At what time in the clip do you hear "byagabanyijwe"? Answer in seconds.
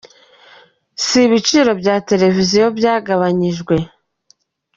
2.77-3.75